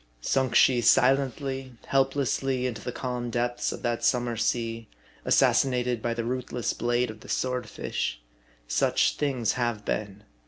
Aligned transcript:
Sunk 0.19 0.55
she 0.55 0.81
silently, 0.81 1.73
help 1.85 2.15
lessly, 2.15 2.65
into 2.65 2.81
the 2.81 2.91
calm 2.91 3.29
depths 3.29 3.71
of 3.71 3.83
that 3.83 4.03
summer 4.03 4.35
sea, 4.35 4.87
assassinated 5.25 6.01
by 6.01 6.15
the 6.15 6.23
ruthless 6.25 6.73
blade 6.73 7.11
of 7.11 7.19
the 7.19 7.29
swordfish? 7.29 8.19
Such 8.67 9.15
things 9.17 9.51
have 9.51 9.85
been. 9.85 10.23